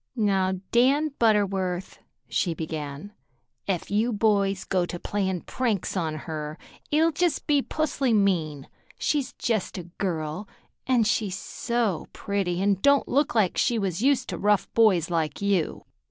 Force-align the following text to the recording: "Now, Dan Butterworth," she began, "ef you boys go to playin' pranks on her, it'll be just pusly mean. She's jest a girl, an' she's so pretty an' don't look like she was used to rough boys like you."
"Now, 0.15 0.53
Dan 0.71 1.09
Butterworth," 1.19 1.99
she 2.27 2.55
began, 2.55 3.13
"ef 3.67 3.91
you 3.91 4.11
boys 4.11 4.63
go 4.63 4.83
to 4.83 4.99
playin' 4.99 5.41
pranks 5.41 5.95
on 5.95 6.15
her, 6.25 6.57
it'll 6.89 7.11
be 7.11 7.19
just 7.19 7.45
pusly 7.69 8.11
mean. 8.11 8.67
She's 8.97 9.33
jest 9.33 9.77
a 9.77 9.83
girl, 9.99 10.47
an' 10.87 11.03
she's 11.03 11.37
so 11.37 12.07
pretty 12.13 12.59
an' 12.63 12.79
don't 12.81 13.07
look 13.07 13.35
like 13.35 13.59
she 13.59 13.77
was 13.77 14.01
used 14.01 14.27
to 14.29 14.39
rough 14.39 14.67
boys 14.73 15.11
like 15.11 15.39
you." 15.39 15.85